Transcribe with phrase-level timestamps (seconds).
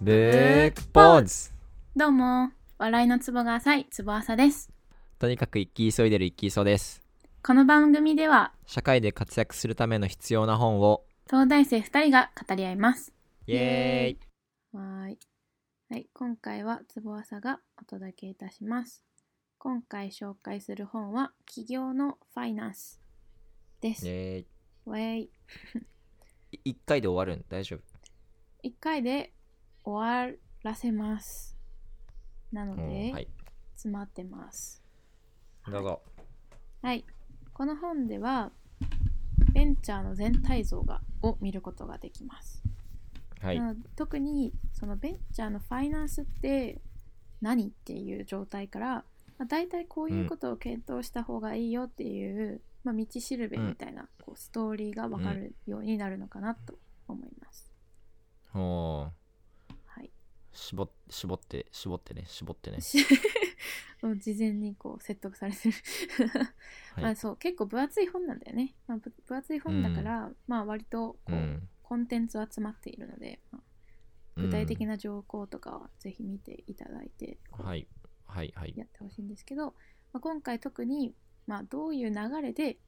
[0.00, 1.50] ブックポーズ
[1.96, 4.70] どうも、笑いのツボが浅いツボ浅です。
[5.18, 7.02] とにかく一気急いでる一気そうです。
[7.42, 13.12] この番組では、社会で活躍するための必要な本を、東大生2人が語り合います。
[13.48, 15.18] イエーイはーい。
[15.90, 19.02] はい、今回はツボ浅がお届けいたします。
[19.58, 23.00] 今回紹介する本は、企業のファイナンス
[23.80, 24.06] です。
[24.06, 24.46] イエーイ
[24.86, 25.30] ウェイ。
[26.52, 27.44] い一回で終わるん？
[27.48, 27.80] 大丈夫
[28.62, 29.32] ？1回で
[29.88, 31.56] 終わらせます。
[32.52, 33.28] なのおで、ーはい。
[33.74, 34.82] 詰まってます。
[35.66, 36.02] どうぞ。
[36.82, 37.04] はい。
[37.52, 38.52] この本では、
[39.52, 42.62] ベンチャーの全体像がを見ることができます。
[43.40, 43.60] はい。
[43.96, 46.80] 特にそのベンチャーのファイナンスって
[47.40, 49.04] 何っていう状態から、
[49.38, 57.72] まあ、大体こういうことを検討した方がいいよっていう、まあ、道しるべみたいな、こうストーリーが分かるようになるのかなと思います。
[58.54, 59.12] おーはい、
[60.52, 62.78] 絞っ絞って、絞ってね、絞ってね。
[64.20, 65.74] 事前にこう説得されてる、
[66.94, 71.68] はいまあそう結構分厚い本なんだよね、まあ、ぶ分厚い本だから、まあ割とこう、うん。
[71.82, 73.62] コンテンツは詰まっているので、まあ
[74.40, 77.88] 具体的な条項とかはぜひ見ていただいて、こうはい。
[78.26, 78.52] はい。
[78.54, 78.74] はい。
[78.76, 79.74] やってほしいんですけど、
[80.12, 81.14] まあ、今回特に、
[81.46, 82.78] まあ、どういう流れで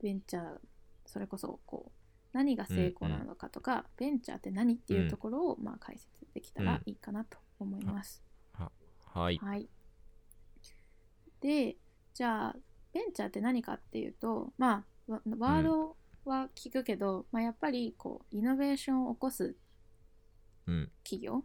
[0.00, 0.58] ベンチャー
[1.06, 2.01] それこそこう
[2.32, 8.22] 何が成功なのかとか、ベンチャーって何っていうところを、まあ、解説できたらいいかなと思います。
[9.14, 9.36] はい。
[9.38, 9.68] はい、
[11.40, 11.76] で
[12.14, 12.56] じゃあ
[12.92, 19.56] ベンチャーって何かっていうとまあわワードは聞くけど、まあ、やっぱりこうイノベーションを起こす
[20.66, 20.90] うん。
[21.02, 21.44] 企業、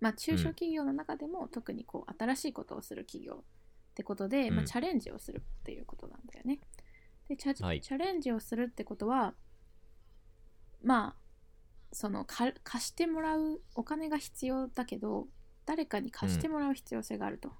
[0.00, 3.44] まあ、中小企業の中でも特にこう新しいことをする企業っ
[3.94, 6.60] てことで、まあ、うんチャレンジをするっていうことなんだよね。
[7.28, 9.34] でチャ,、はいチャレンジをするってことは
[10.82, 11.28] まあ
[11.92, 15.26] そのか貸してもらうお金が必要だけど
[15.66, 17.52] 誰かに貸してもらう必要性があると。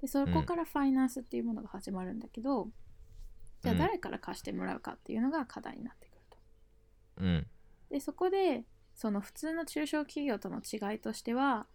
[0.00, 2.68] でそこからファイナンスっていうものが始まるんだけど、
[3.62, 6.36] じゃあうん誰から貸してもらうかっていうのが課題になってくると。
[7.18, 7.46] うん。
[7.90, 8.64] でそこで
[8.94, 11.66] その普通の中小企業との違いとしては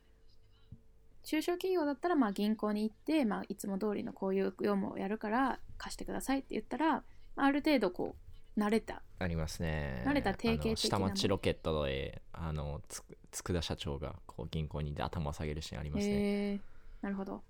[1.24, 7.04] 中小企業だったらまあ銀行に行って、まあ、いつも通りのこういう業務をやるから貸してくださいって言ったら、
[7.36, 10.04] まあ、ある程度こう慣れたありますね。
[10.06, 16.60] 慣れた定型的な下町ロケットで、あの、つ佃社長がこう銀行に頭を下げるシーンありますね。
[17.02, 17.42] なるほど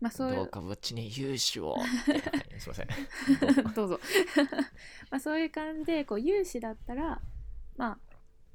[0.00, 1.74] まあそういうどうかうちに融資を。
[1.78, 2.88] はいすいません。
[3.74, 4.00] どうぞ
[5.10, 7.22] まあそういう感じでこう融資だったら
[7.76, 7.98] まあ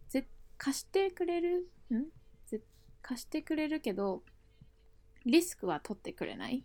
[0.09, 1.69] ぜ貸してくれる？
[1.91, 2.05] ん？
[2.45, 2.61] ぜ
[3.01, 4.21] 貸してくれるけど
[5.25, 6.63] リスクは取ってくれない？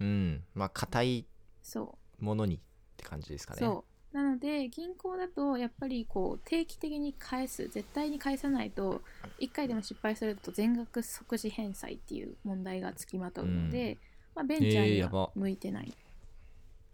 [0.00, 0.44] うん。
[0.54, 1.26] まあ、硬い
[1.62, 2.60] そうものにっ
[2.96, 3.60] て感じですかね。
[3.60, 7.68] そうなので銀行だとやっぱりこう定期的に返す。
[7.68, 9.02] 絶対に返さないと
[9.40, 13.98] 1回でも失敗すると全額即時返済っていう問題がつきまとうので、
[14.34, 15.92] まあ、ベンチャーには向いてない、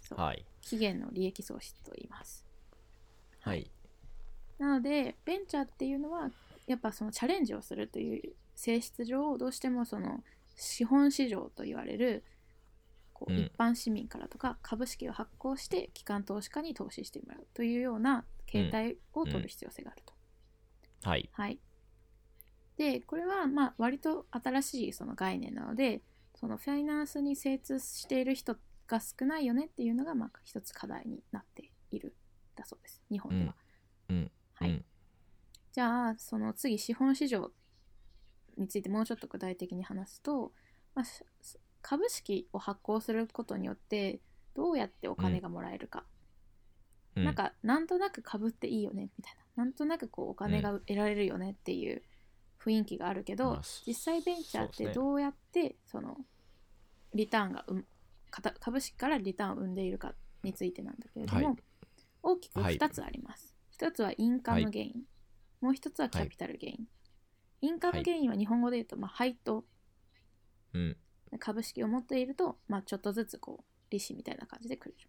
[0.01, 0.21] そう。
[0.21, 0.45] はい。
[0.61, 2.45] 期限の利益喪失と言います。
[3.41, 3.71] はい。
[4.59, 6.31] なのでベンチャーっていうのは
[6.67, 10.23] やっぱそのチャレンジをするという性質上どうしてもその
[10.57, 12.25] 資本市場と言われる
[13.19, 20.13] こううん一般市民からとか株式を発行して機関投資家に投資してもらうというような形態を取る必要性があると。
[21.09, 21.31] はい。
[21.33, 21.59] はい、
[22.77, 26.03] でこれはまあ割と新しいその概念なので
[26.35, 28.57] そのファイナンスに精通している人
[28.87, 32.15] が少ないよねっていうのがまあ一つ課題になっている
[32.55, 33.55] だそうです日本では。
[34.11, 34.31] うん。
[34.55, 34.85] はいうん
[35.73, 37.51] じゃあその次資本市場
[38.57, 40.53] についてもうちょっと具体的に話すと、
[40.95, 41.23] まあ、し
[41.89, 44.19] 株式を発行することによって
[44.57, 46.03] どうやってお金がもらえるか、
[47.15, 47.25] うん。
[47.25, 49.65] なんかなんとなく株っていいよねみたいな。
[49.65, 52.03] なんとなくこうお金が得られるよねっていう
[52.61, 56.17] 雰囲気があるけど、まあ実際ベンチャーってどうやってその
[57.15, 57.85] リターンがう
[58.59, 61.57] 株式からリターンを生んでいるかについてなんだけれども、はい。
[62.25, 62.79] 大きくはい。
[62.79, 63.55] 2つあります。
[63.79, 65.03] 1つはインカムゲイン、
[65.61, 66.89] もう1つはキャピタルゲイン。
[67.61, 69.65] インカムゲインは日本語で言うと、まあ、配当。
[70.75, 70.97] うん。
[71.39, 75.09] 株式を持っていると、まあ、ちょっとずつこう利子みたいな感じでくれる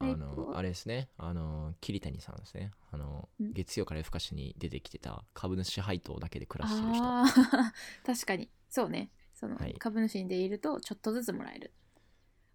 [0.00, 0.56] あもの。
[0.56, 1.08] あれですね。
[1.18, 2.72] あの、桐谷さんですね。
[2.90, 7.02] あの、ん月曜から夜更かしに出てきてた株主配当だけで暮らしてる人。
[8.06, 11.72] 確かにそうねその、はい株主でいるとちょっとずつもらえる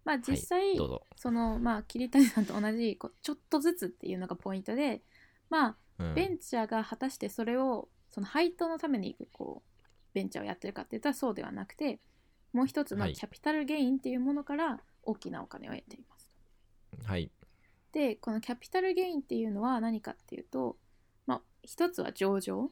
[0.04, 1.00] まあ実際、はい。
[1.16, 5.02] そのまあ桐谷さんと同じこうちょっとずつっていうのがポイントで
[5.50, 9.82] まあうんベンチャーが果たしてそれをその配当のためにこう
[10.14, 12.00] ベンチャーをやってるかって言ったらそうではなくて
[12.56, 16.32] もう一つのはいキャピタルゲインっていうものから大きなお金を得ています。
[17.04, 17.30] はい。
[17.92, 20.78] でこのキャピタルゲインっていうのは何かっていうと、
[21.26, 22.70] まあ、一つは上場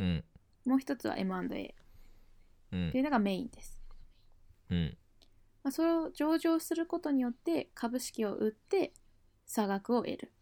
[0.00, 0.24] うん。
[0.66, 1.74] もう一つは M&A
[2.72, 3.80] うんっていうのがメインです。
[4.70, 4.98] うん
[5.62, 8.92] まあ、それを上場することによって株式を売って
[9.46, 10.32] 差額を得る。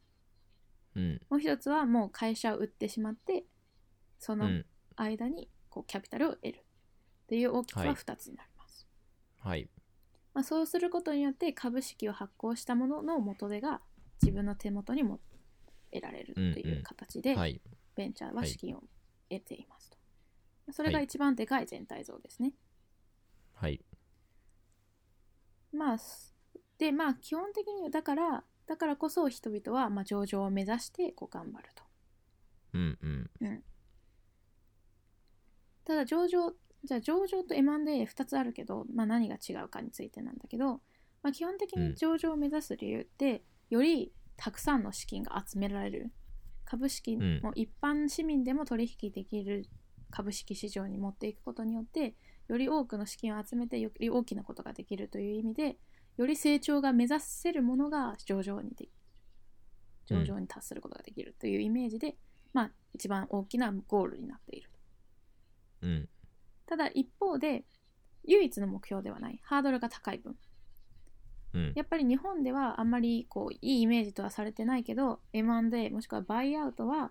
[0.96, 3.44] うんもう一つはもう会社を売ってしまって
[4.18, 4.64] そうのん
[4.96, 6.64] 間にこうキャピタルを得る
[7.28, 8.88] っていう大きさははい2つになります。
[9.40, 9.68] はい
[10.32, 13.82] まあ、そうすることによって株式を発行したものの元手が
[14.22, 15.20] 自分の手元にも
[15.92, 17.60] 得られるっていう形で、はい
[17.96, 18.82] ベンチャーははい資金を
[19.28, 19.98] 得ていますと。
[20.72, 22.54] それが一番でかい全体像ですね。
[23.54, 23.84] はい
[25.72, 26.34] まあ、す
[26.78, 31.82] で、まあ、基本的にはだから、だからこそ人々はまあ上場を目指してこう頑張ると。
[32.74, 33.62] うんうん
[35.84, 36.52] ただ上場、
[36.84, 40.80] じゃあ上場と M&A2 つあるけど、まあ、何が違うかについてなんだけど、
[41.22, 46.12] まあ、基本的に上場を目指す理由って、よりたくさんの資金が集められる。
[46.64, 49.64] 株式んも一般市民でも取引できる
[50.10, 52.14] 株式市場に持っていくことによって、
[52.46, 55.76] より多くの資金を集めてより大きなことができるという意味で、
[56.16, 58.88] より成長が目指せるものが上場にで
[60.06, 62.16] 上場に達することができるというイメージで、
[62.52, 64.70] まあ一番大きなゴールになっている。
[65.82, 66.08] うん
[66.68, 67.64] ただ一方で
[68.24, 69.40] 唯一の目標ではない。
[69.42, 70.36] ハードルが高い分。
[71.54, 71.72] うん。
[71.74, 77.10] やっぱり日本ではあんまりこういいイメージとはされてないけど M&A もしくはバイアウトは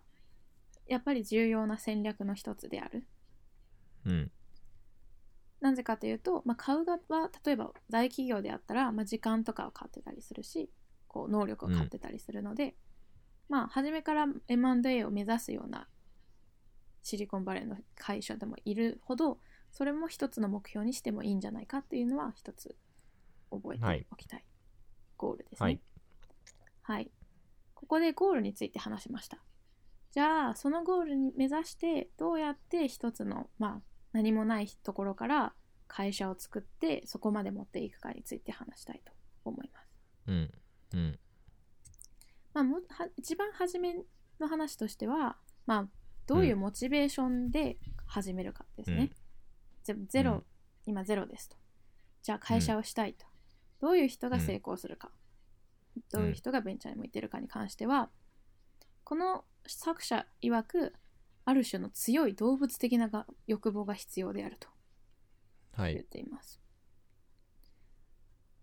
[0.87, 3.07] やっぱり重要な戦略の一つである。
[4.05, 4.31] うん。
[5.59, 10.69] なぜかというと、まあ、買う側は例えば大企業であったら、まあ、時間とかを買ってたりするし
[11.07, 12.75] こう能力を買ってたりするので、
[13.49, 15.87] まあ初めから M&A を目指すような
[17.07, 19.39] シリコンバレーの会社でもいるほど
[19.71, 22.75] それも一つの目標にしてもいいんじゃないかっていうのは一つ
[23.51, 24.43] 覚えておきたい
[25.17, 25.65] ゴールですね。
[25.65, 25.79] はい
[26.87, 27.11] はい。
[27.75, 29.39] ここでゴールについて話しました。
[30.11, 33.81] じゃあ、そのゴールに目指して、どうやって一つの、まあ、
[34.13, 35.53] 何もないところから
[35.89, 39.11] 会社を作って、そこまで持っていくかについて話したいと
[39.43, 39.87] 思います。
[40.27, 40.51] うん
[40.93, 41.19] うん
[42.53, 43.97] まあ、もは一番初め
[44.39, 45.87] の話としては、まあ、
[46.27, 49.11] どういうモチベーションで始めるかですね。
[49.83, 50.43] ゼゼロ、うん
[50.87, 51.57] 今ゼロですと。
[52.23, 53.25] じゃあ会社をしたいと。
[53.81, 55.11] どういう人が成功するか、
[56.11, 58.09] どういう人がベンチャーに向いてるかに関しては、
[59.03, 60.93] この作者曰く、
[61.45, 64.67] ある種の強い動物的なが欲望が必要であると
[65.77, 66.61] 言っはいています。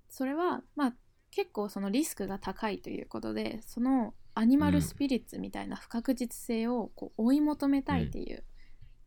[0.08, 0.94] それは、まあ、
[1.30, 8.44] 結構そのリスクが高いということで、そのアニマルスピリッツみたいな不確実性をこう追い求めたいっていう、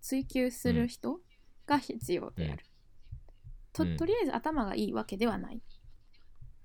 [0.01, 1.19] 追求する人
[1.65, 2.65] が必要である。
[3.73, 5.61] とうんとりあえず頭がいいわけではない。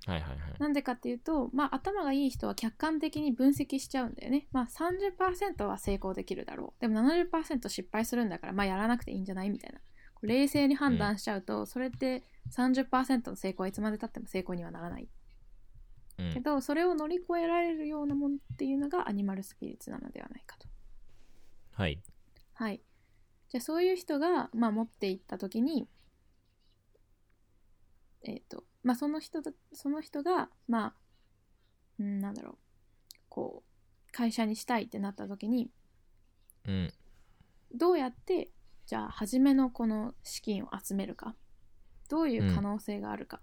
[0.07, 4.49] はいはいはいなんでかっていうと、まあ、頭がいい人は客観的に分析しちゃうんだよね。
[4.53, 6.81] まあ、30%は成功できるだろう。
[6.81, 9.81] でも70%失敗するんだから、まあ、やらなくていいんじゃないみたいな。
[10.23, 15.03] 冷静に判断しちゃうと、それって30%の成功はいつまでたっても成功にはならない。
[15.03, 15.22] うん
[16.33, 20.69] けど、それを乗り越えられるようなものっていうのがアニマルスピリッツなのではないかと。
[21.73, 22.01] はい。
[22.55, 22.81] はい。
[23.49, 25.87] じゃあそういう人が、まあ、持っていった時に、
[28.25, 30.95] えっ、と、まあその人だ、その人が、まあ、
[31.99, 32.57] うん、なんだろう、
[33.29, 35.71] こう、会社にしたいってなった時に、
[36.67, 36.93] うん。
[37.75, 38.51] どうやって、
[38.87, 41.35] じゃあ、初めのこの資金を集めるか、
[42.09, 43.41] どういう可能性があるか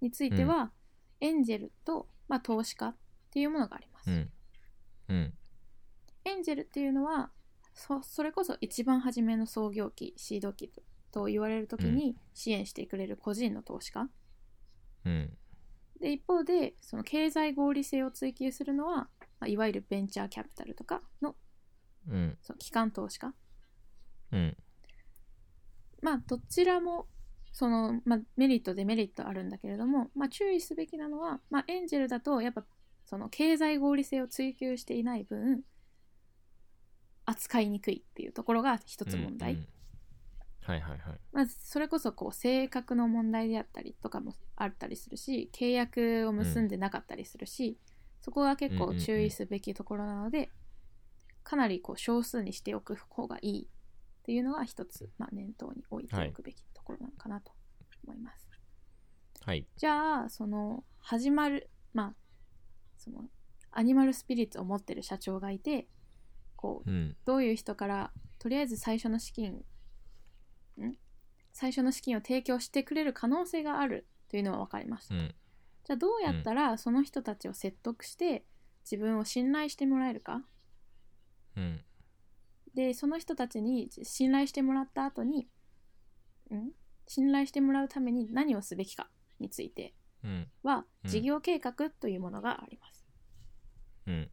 [0.00, 0.72] については、
[1.20, 2.96] エンジェルと、まあ、投資家っ
[3.30, 4.10] ていうものがあります。
[4.10, 4.30] うん。
[5.08, 5.34] うん。
[6.24, 7.30] エンジェルっていうのは
[7.74, 10.82] そそれこそ一番初めの創業期シード期と
[11.12, 14.08] と言われる時に支援してくれる個人の投資家、
[15.06, 15.36] うん。
[15.98, 19.08] で一方でその経済合理性を追求するのは、ま
[19.42, 21.36] あ、いわゆるベンチャーキャピタルとかの
[22.08, 22.36] うん。
[22.42, 23.32] その機関投資家。
[24.32, 24.56] うん。
[26.02, 27.06] まあどちらも
[27.56, 32.62] その、まあ、メリットデメリットあるんだけれども、まあ、注意すべきなのは、まあ、エンジェルだとやっぱ
[33.06, 35.62] その経済合理性を追求していない分
[37.24, 39.66] 扱いにくいっていうところが一つ問題、うんうん。
[40.66, 41.20] はいはいはい。
[41.32, 47.78] まあ、それこそこう性格の問題であったりとかもあったりするし契約を結んでなかったりするし、
[48.20, 50.50] そこは結構注意すべきところなので、
[51.42, 53.66] かなりこう少数にしておく方がいいっ
[54.24, 57.52] ていうのが一つ、まあ、念頭に置いておくべきところなのかなと
[58.06, 58.48] 思います。
[59.44, 59.66] はい。
[59.76, 62.14] じゃあその始まるまあ
[62.96, 63.24] その
[63.72, 65.88] アニマルスピリッツを持ってる社長がいて
[66.56, 67.16] こううん。
[67.24, 69.52] どういう人からとりあえず最初の資金
[70.80, 70.94] ん？
[71.52, 75.34] 最初の資金を提供してくれる可能性があるというのは分かりました、うん。
[75.84, 78.44] じゃあどうやったらその人たちを説得して
[78.84, 80.42] 自分を信頼してもらえるか？
[81.56, 81.80] うん。
[82.74, 85.48] でその人たちに信頼してもらった後に
[86.54, 86.70] ん？
[87.08, 90.48] 信頼してもらうために何をすべきかについてうん。
[90.62, 91.10] はうん。
[91.10, 93.06] 事業計画というものがあります。
[94.06, 94.30] うん。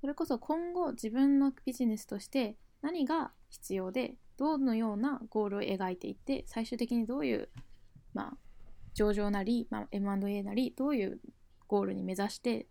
[0.00, 7.48] それこそ今後自分のビジネスとして何が必要でどのようなゴールを描いていって最終的にどういう、
[8.14, 8.36] まあ、
[8.94, 11.20] 上場なり、まあ、M&A なりどういう
[11.66, 12.68] ゴールに目指して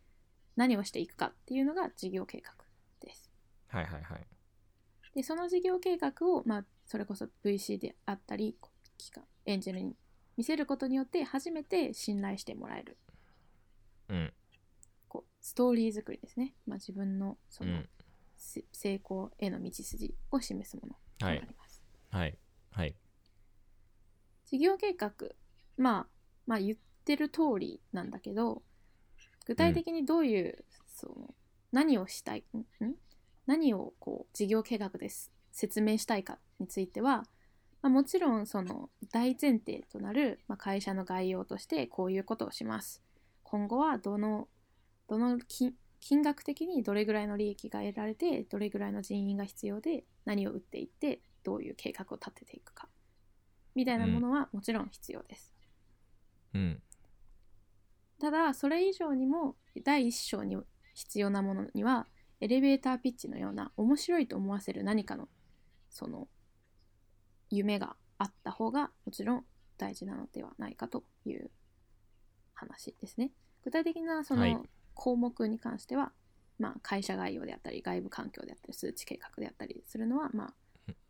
[0.56, 2.54] 何をしていくかっていうのが事業計画
[3.02, 3.30] です。
[3.68, 4.26] はいはいはい。
[5.14, 8.58] でその事業計画を、まあ、それこそ VC であったり
[9.46, 9.96] エンジェルに
[10.38, 12.98] 見せることによって初めて信頼してもらえる。
[14.10, 14.34] うん。
[15.08, 17.90] こうストーリー作りですね、まあ、自分のそうの、ん。
[18.38, 20.96] せ成功への道筋を示すもの。
[21.20, 21.38] がはい。
[21.40, 21.84] あります。
[22.10, 22.38] はい。
[22.72, 22.96] はい。
[24.46, 25.12] 事業計画、
[25.78, 26.08] まあ、
[26.46, 28.64] まあ言ってる通りなんだけど
[29.46, 31.34] 具体的にどういう、その
[31.72, 32.96] 何をしたいんん？
[33.46, 37.24] 何をこう事業計画です説明したいかについては、
[37.82, 43.02] まあ、もちろんその大前提となる、まあ、会社の概要としてこういうことをします。
[43.42, 44.48] 今後はどの
[45.08, 52.88] どの金金額的にどれぐらいの利益が得られてどれぐらいの人員が必要で何を打っていってどういう計画を立てていくか
[53.74, 55.56] みたいなものはもちろん必要です、
[56.54, 56.82] うん。
[58.20, 60.58] ただそれ以上にも第一章に
[60.94, 62.06] 必要なものには
[62.42, 65.28] エレベーターピッチのような面白いと思わせる何かの
[65.90, 66.28] その
[67.50, 69.46] 夢があった方がもちろん
[69.78, 71.50] 大事なのではないかという
[72.54, 73.32] 話ですね。
[73.64, 74.66] 具体的なそはいの
[74.96, 76.12] 項目に関しては、
[76.58, 80.54] まあ、会社概要であったり外部環境であったり数値計画であったりするのは、まあ、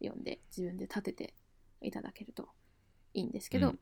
[0.03, 1.33] 読んで自分で立てて
[1.81, 2.49] いただけると
[3.13, 3.79] いいんですけど、うん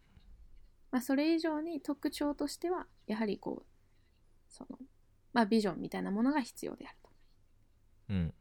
[0.92, 3.66] まあ、それ以上に特徴としてはやはりこう
[4.50, 4.78] その、
[5.34, 7.10] まあ、ビジョンみたいなものが必要であると。
[8.10, 8.34] うん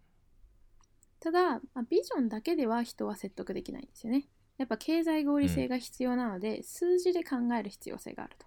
[1.25, 4.29] ただ、まあ、ビジョンだけでは人は説得できないんですよね。
[4.59, 8.47] やっぱ経済合理性が必要なので、数字で考える必要性があると。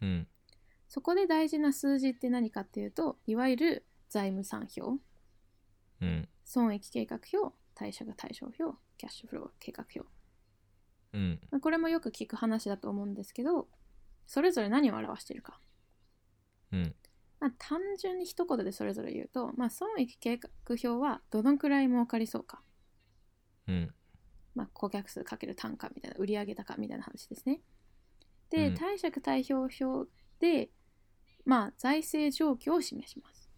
[0.00, 0.26] うん
[0.88, 5.02] そこで大事な数字って何かっていうと、いわゆる財務産表、
[6.00, 10.08] うん損益計画表、貸借対照表、キャッシュフロー計画表。
[11.12, 13.68] うんまあこれもよく聞く話だと思うんですけど、
[14.26, 15.60] それぞれ何を表しているか。
[16.72, 16.94] うん
[17.46, 22.60] まあ、単純に一言でそれぞれ言うと、まあ、損益計画表はどのくらい儲かりそうか。
[23.68, 23.94] うん
[24.56, 27.60] まあ、顧客数かける単価みたいな売上高みたいな話ですね。
[28.50, 30.10] で、うん貸借対表表
[30.40, 30.70] で、
[31.44, 33.48] まあ、財政状況を示します。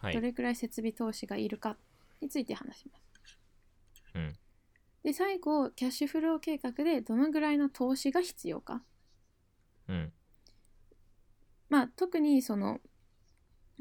[0.00, 1.78] はいどれくらい設備投資がいるか
[2.20, 3.38] について話します。
[4.16, 4.32] うん
[5.02, 8.82] で、最後、キャッシュフロー計画でどのぐらいの投資が必要か。
[9.88, 10.12] うん
[11.70, 12.80] まあ、特にその、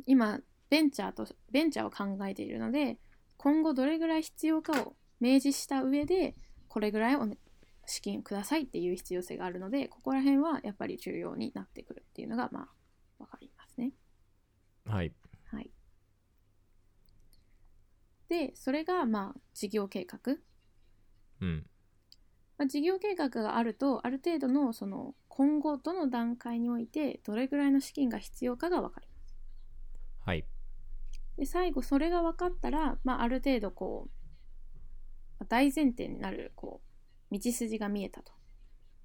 [0.06, 0.40] 今、
[0.70, 2.98] ベンチャーと、ベンチャーを考えているので、
[3.38, 6.36] 今後どれぐらい必要かを明示した上で、
[6.68, 7.38] これぐらいお、ね、
[7.86, 13.94] 資金くださいっていう必要性があるので、ここら辺はやっぱり重要になってくるっていうのが、まあ、わかりますね。
[14.86, 15.14] はい
[15.46, 15.72] はい。
[18.28, 20.38] で、それが、まあ、事業計画。
[21.40, 21.66] うん
[22.58, 29.17] まあ、事業計画があると、ある程度の、その、今後どの段階において、どれぐらいの資金が必要かがわかります。
[30.28, 30.46] はい。
[31.38, 34.10] で最後それが分かったら、まあ、ある程度こ
[35.40, 36.82] う大前提になるこ
[37.32, 38.34] う道筋が見えたと。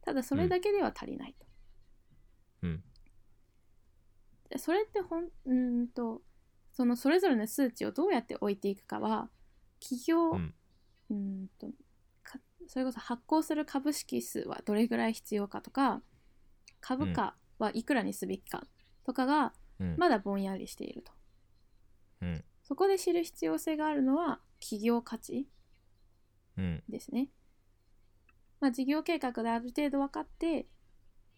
[0.04, 1.46] ただそれだけでは足りないと、
[2.64, 2.82] うん。
[4.50, 6.22] でそれってほんうーんと
[6.72, 9.30] そのそれぞれの数値をどうやって置いていくかは
[9.80, 10.54] 企業、ううん。
[11.12, 11.68] ーんと
[12.24, 16.02] かそれこそ発行する株式数はどれぐらい必要かとか
[16.80, 18.64] 株価はいくらにすべきか
[19.04, 19.52] とかが
[19.82, 21.12] うんまだぼんやりしていると。
[22.22, 25.46] うんそこで知る必要性があるのは企業価値
[26.56, 27.28] うんですね。
[28.60, 30.68] まあ、事業計画である程度分かって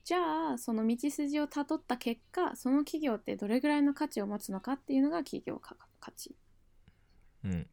[0.04, 6.36] じゃあその道筋をたどった結果その企業ってどれぐらいの価値を持つのかっていうのが企業価価値。
[7.44, 7.66] うん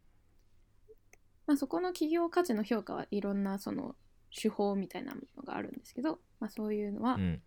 [1.47, 3.95] まあ、そこの企業価値の評価はいろんなその
[4.33, 7.41] 手法みたいなものがあるんですけど、まあ、そういうのは、うん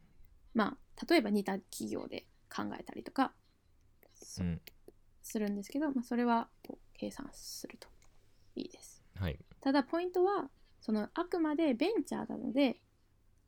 [0.52, 3.32] まあ、例えば似た企業で考えたりとか
[4.40, 4.60] うん。
[5.22, 7.88] するんですけど、まあ、それはこう計算すると
[8.56, 9.02] いいです。
[9.16, 9.38] はい。
[9.60, 12.76] ただポイントはそのあくまでベンチャーなので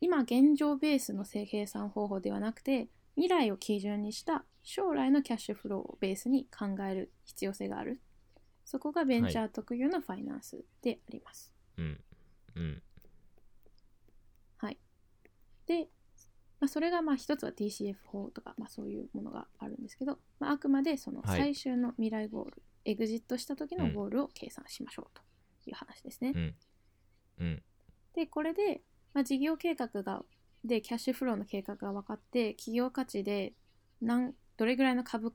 [0.00, 8.00] 今現状ベースの計算方法ではなくて未来を基準にした将来のキャッシュフローをベースに考える必要性がある。
[8.64, 12.00] そこがベンチャー特有のファイナンスであります、うん。
[12.56, 12.82] うん。
[14.58, 14.78] はい。
[15.66, 15.88] で、
[16.60, 25.22] まあ、それがまあ一つは TCF 法とか、まあ、そういうものがあるんですけど、まあ、あくまでそのはい最終の未来ゴールエグジットした時のゴールを計算しましょうと
[25.68, 26.32] いう話ですね。
[26.34, 26.54] うん
[27.40, 27.62] うん
[28.14, 28.80] でこれで、
[29.12, 30.22] まあ、事業計画が
[30.64, 33.52] でキャッシュフローの計画が分かって企業価値で
[34.00, 35.34] なんどれぐらいの株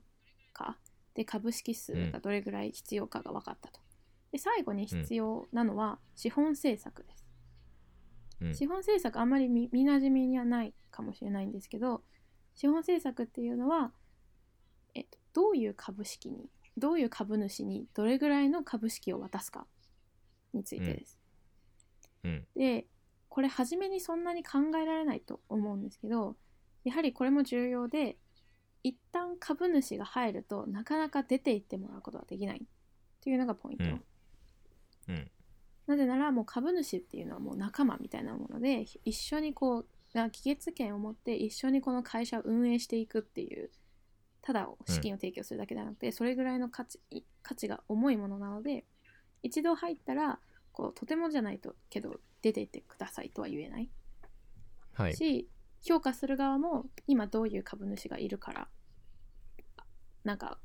[0.52, 0.76] 価
[1.14, 3.80] で株式数がどれぐらい必要かが分かったと。
[4.32, 7.24] で最後に必要なのは資本政策です。
[8.42, 8.54] うん。
[8.54, 12.02] 資本政策あんまり見見なじみにはないかもしれないんですけど
[12.54, 13.92] 資本政策っていうのは、
[14.94, 19.66] えっと、どういう株式にどういう株主にどれぐらいの株式を渡すか
[20.52, 21.18] についてです。
[22.24, 22.46] うん。
[22.56, 22.86] で
[23.28, 26.36] これ初めにそんなに考えられないと思うんですけど
[26.84, 28.18] やはりこれも重要で
[28.82, 32.62] 一旦株主が入るとなかなか出て行ってもらうことができない
[33.22, 33.84] というのがポイント。
[33.84, 34.02] うん。
[35.08, 35.30] うん
[35.86, 43.70] なぜならもう株主っていうのはもう仲間みたいなもので一緒にこうな議決権を持って一緒にこの会社を運営していくっていう
[44.42, 46.98] ただ資金を提供するだけではなくて、それぐらいの価値
[47.42, 48.84] 価値が重いものなので
[49.42, 50.40] 一度入ったら
[50.72, 53.88] こうとてもじゃないとけど出ていってくださいとは言えない。
[54.94, 55.16] はい。
[55.16, 55.48] し
[55.82, 58.68] 評価する側も今どういう株主がいるから
[60.24, 60.58] なんか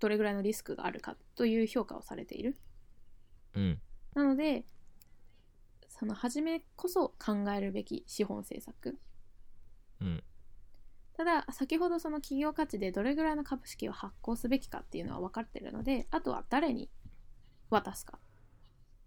[0.00, 2.56] どれぐらいのリスクがあるかという評価をされている。
[3.54, 3.80] うん
[4.14, 4.64] なので
[5.88, 8.98] その初めこそ考えるべき資本政策。
[10.00, 10.24] うん。
[11.16, 16.90] ただ先ほどその企業価値でどれぐらいの株式を発行すべきかっていうのは分かってるのであとは誰に
[17.70, 18.18] 渡すか。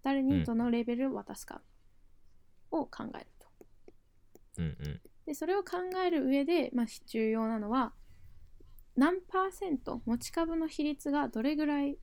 [0.02, 1.60] 誰にどのレベルを渡すか
[2.70, 3.46] を考えると。
[4.58, 5.00] うんうん。
[5.26, 7.92] でそれを考える上で、まあ、重要なのは
[8.96, 11.98] 何パーセント持ち株の比率がどれぐらい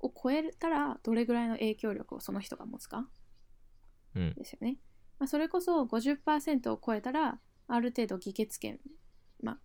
[0.00, 3.08] を超えたらどれぐらいの影響力をその人が持つか
[4.14, 4.34] うん。
[4.34, 4.78] ですよね。
[5.18, 8.78] まあ、それこそ50%を超えたらある程度議決権、
[9.42, 9.58] まあ、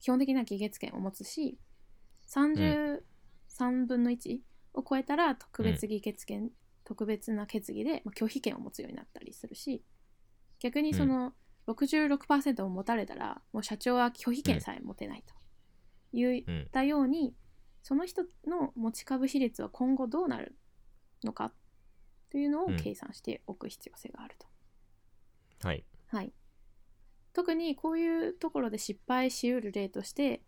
[0.00, 1.58] 基本的な議決権を持つし
[2.28, 3.00] 33
[3.86, 4.38] 分の1
[4.74, 6.50] を超えたら特別議決権、
[6.84, 9.82] 特別な決議でまあ拒否権を持つようになったりするし
[10.60, 11.32] 逆にその
[11.68, 15.34] 66%を持たれたらもう社長は拒否権さえ持てないと
[16.16, 16.68] いっうん。
[16.72, 17.34] たように
[17.82, 20.56] その人の持ち株比率は今後どうなる
[21.24, 21.52] のか
[22.30, 22.76] というのをうん。
[22.76, 24.46] 計算しておく必要性があると。
[25.66, 25.84] はい。
[26.08, 26.32] はい、
[27.32, 30.42] 特にこういうところで失敗しうる例として、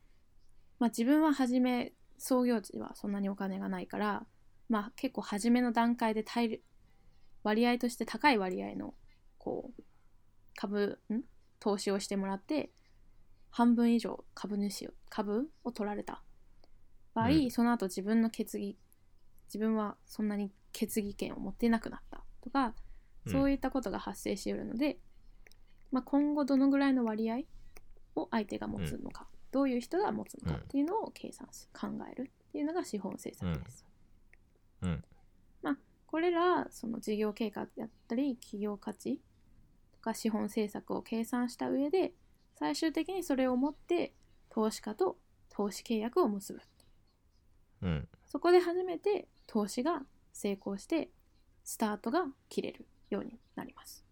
[0.79, 4.27] まあ、自分は初め創業時はそんなにお金がないから、
[4.69, 6.59] まあ、結構初めの段階で大量
[7.43, 8.95] 割合として高い割合の
[9.38, 9.83] こう
[10.57, 11.23] 株ん？
[11.59, 12.71] 投資をしてもらって
[13.51, 16.23] 半分以上株主を株を取られた
[17.14, 18.77] 場合、うんその後自分の決議
[19.46, 22.75] 自分はそんなに決議権を持ってなくなったとか
[23.27, 24.99] そういったことが発生しうるので、
[25.92, 27.40] まあ、今後どのぐらいの割合
[28.16, 33.85] を相手が持つのか、どういう人が持つのかっていうのを計算し考えるっていうのが資本政策です。
[34.83, 35.05] うん。
[35.62, 39.20] まあこれらその事業計画だったり企業価値
[39.92, 42.12] とか資本政策を計算した上で
[42.59, 44.14] 最終的にそれを持って
[44.49, 45.18] 投資家と
[45.51, 46.61] 投資契約を結ぶ
[47.83, 51.11] うんそこで初めて投資が成功して
[51.64, 54.05] スタートが切れるようになります。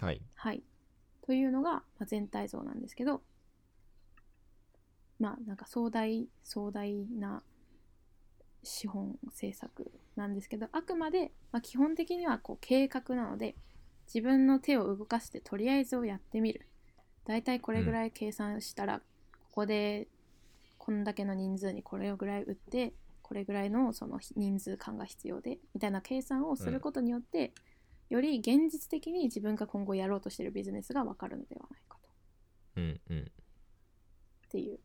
[0.00, 0.62] はいはい。
[1.22, 3.22] というのがまあ全体像なんですけど、
[5.20, 7.42] まあなんか壮大、壮大な
[8.62, 13.54] 資本政策なんですけど、あくまで、まあ、基本的にはこう計画なので、
[14.12, 16.66] 自分の手を動かしてとりあえずをやってみる。
[17.26, 20.08] だいたいこれぐらい計算したら、ここで
[20.90, 27.52] こんだけの人数にこれぐらい売って、これぐらいのその人数間が必要で、みたいな計算をすることによって、
[28.08, 32.08] より現実的に自分が今後やろうとしているビジネスが分かるのではないかと。
[32.78, 33.18] うんうん。
[33.20, 33.22] っ
[34.50, 34.80] ていう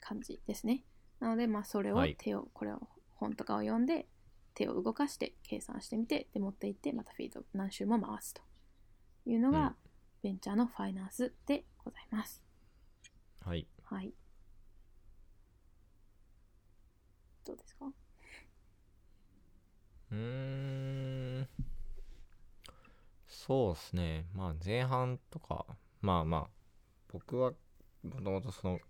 [0.00, 0.84] 感じですね。
[1.20, 2.16] なので、まあ、それをはい。
[2.18, 2.80] 手を、これを
[3.16, 4.06] 本とかを読んで
[4.54, 8.40] 手を動かして計算してみてで持っていってまたフィード何周も回すと。
[9.26, 9.74] いうのが、うん。
[10.22, 12.42] ベンチャーのファイナンスでございます。
[13.44, 13.68] はい。
[13.84, 14.14] はい。
[17.46, 17.86] どうですか？
[20.10, 20.16] うー
[21.42, 21.48] ん。
[23.28, 24.26] そうですね。
[24.34, 25.64] まあ前半とか
[26.00, 26.46] まあまあ
[27.12, 27.52] 僕は
[28.02, 28.80] もともとその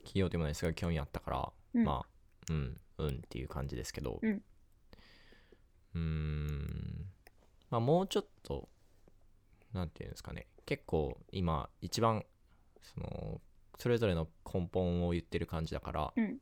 [0.00, 1.84] 企業でもないですが興味あったから、うん。
[1.84, 2.06] まあ
[2.50, 4.18] うんうんっていう感じですけど。
[4.20, 4.42] うん。
[5.94, 7.06] うーん。
[7.70, 8.68] まあもうちょっと
[9.72, 10.46] なんていうんですかね。
[10.66, 12.26] 結構今一番
[12.82, 13.40] その
[13.78, 16.38] それぞれの根本を言ってる感じだから、うん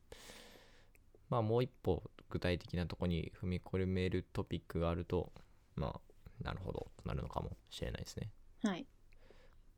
[1.30, 5.32] まあもう一歩具体的なとこに踏み込めるトピックがあると
[5.76, 8.30] まあなるほどとなるのかもしれないですね
[8.62, 8.86] はい。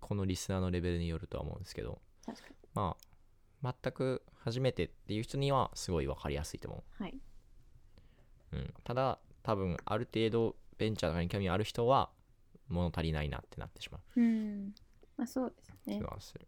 [0.00, 2.54] このリスナーのレベルによるとは思うんですけど確かに。
[2.74, 2.96] ま
[3.62, 7.14] あ全く初めてっていう人にはすごい分かりやすいと思はい。
[8.52, 12.10] う、うん、ただ多分ある程度ベンチャーとかに興味ある人は
[12.68, 14.74] 物足りないなってなってしまううん。
[15.16, 16.02] まあそうですね気。
[16.02, 16.46] がする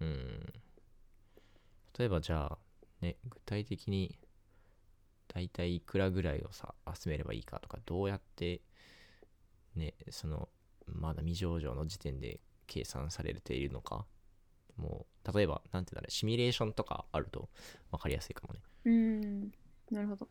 [0.00, 0.52] うん
[1.98, 2.58] 例えばじゃあ
[3.00, 4.18] ね具体的に
[5.36, 8.62] 大体いくらぐらいをさ集めればいいかとかどうやって
[9.74, 10.48] ねその
[10.86, 14.06] まだ未上場の時点で計算されているのか
[14.78, 17.50] もう例えばなんていうんだろうシミュレーションとかあると
[17.90, 19.52] 分かりやすいかもねうん。
[19.90, 20.28] なるほど。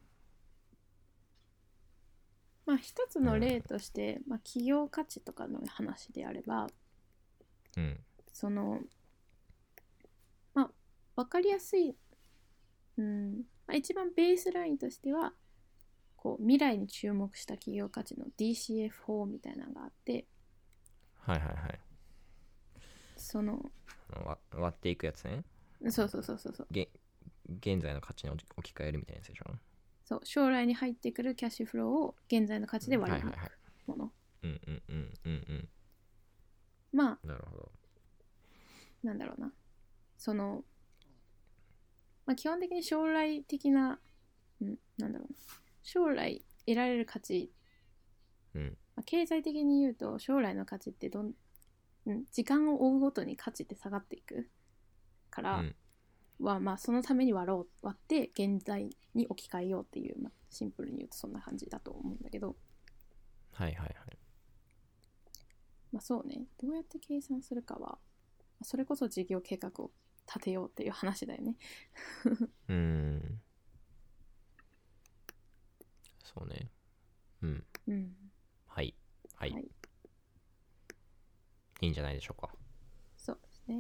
[2.66, 6.68] まあ一つの例として、まあ企業価値とかの話であれば、
[7.78, 8.00] うん
[8.34, 8.80] その、
[10.54, 10.72] まあ
[11.16, 11.96] 分かりやすい、
[12.98, 15.34] うん、まあ、一番ベースラインとしては、
[16.16, 20.26] こう未来に注目した企業価値の DCF 法みたいなのがあって、
[21.22, 21.80] はいはいはい。
[23.16, 23.72] その、
[24.26, 25.44] わ割っていくやつね。
[25.90, 26.68] そうそうそうそうそう。
[26.72, 26.90] げ
[27.60, 29.46] 現在の価値に置き換えるみたいなやつでしょ？
[30.04, 33.52] そう将来に入ってくるキャッシュフローを現在の価値で割るはいはいはい。
[33.88, 34.12] もの。
[34.44, 35.70] うんうんうんうんうん。
[36.92, 37.72] まあなるほど。
[39.04, 39.52] なんだろうな。
[40.18, 40.64] その、
[42.26, 44.00] まあ、基本的に将来的な、
[44.62, 45.34] うん、なんだろう。
[45.34, 45.36] な
[45.84, 47.52] 将来得られる価値、
[48.56, 48.78] うん。
[48.96, 51.34] まあ、経済的に言うと将来の価値ってどん、
[52.08, 54.50] うん、時間を追うごとに価値って下がっていく
[55.30, 55.76] から、うん。
[56.40, 62.56] はまあそのために割ろう割って現在に置き換えようっていう、まあ、シンプルに言うとそんな感じだと思うんだけど、
[63.52, 64.18] はいはいはい。
[65.92, 66.46] まあ、そうね。
[66.62, 67.98] どうやって計算するかは
[68.64, 69.92] それこそ事業計画を
[70.28, 71.56] 立てようっていう話だよね。
[72.70, 73.42] うーん。
[76.24, 76.70] そうね。
[77.42, 77.66] うん。
[77.88, 78.16] うん。
[78.68, 78.94] はい。
[79.36, 79.64] はい、はい。
[81.82, 82.50] い、いんじゃないでしょうか。
[83.18, 83.78] そうですね。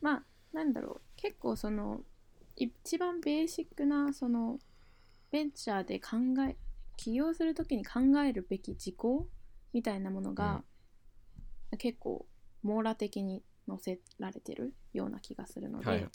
[0.00, 1.00] まあなんだろう。
[1.16, 2.00] 結構その
[2.56, 4.58] 一番ベーシックなその
[5.30, 6.16] ベンチャーで考
[6.48, 6.56] え
[6.96, 9.28] 起業するときに考えるべき事項
[9.72, 10.62] みたいなものが、
[11.78, 12.26] 結構
[12.62, 15.98] 網羅的に載せられてるような気がするので、はい。
[15.98, 16.08] はい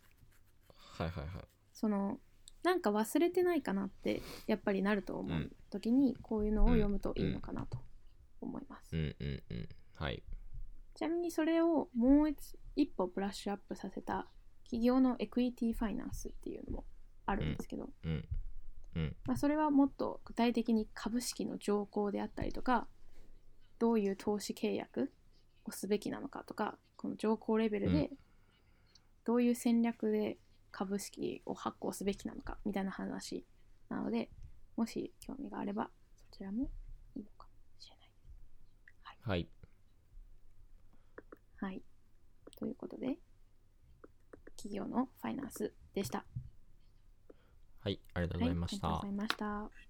[1.04, 1.26] はいはい。
[1.74, 2.20] その
[2.64, 5.52] なんか忘れてないかなってやっぱりなると思ううん。
[5.70, 7.78] 時にこういうのを読むといいのかなと
[8.42, 8.96] 思います。
[8.96, 10.24] うんうんうんはい。
[10.96, 14.28] ちなみにそれをもう一一歩ブラッシュアップさせた
[14.64, 16.86] 起業のエクイティファイナンスっていうのも
[17.26, 18.26] あるんですけど、うん
[18.96, 22.88] うんまあ、それはもっと具体的に株式の条項であったりとか
[23.80, 25.12] どういう投資契約
[25.66, 28.18] をすべきなのかとかこの条項レベルでうん
[29.26, 30.38] どういう戦略で
[30.72, 33.46] 株式を発行すべきなのかみたいな話
[33.88, 34.30] なので
[34.76, 35.92] もし興味があれば
[36.32, 36.68] そちらも
[37.16, 39.50] いいのかもしれないはい
[41.62, 41.82] はい。
[42.58, 43.18] ということで、
[44.56, 46.26] 企業のファイナンスでした。
[47.82, 49.89] はいありがとうございました、はい、ありがとうございました。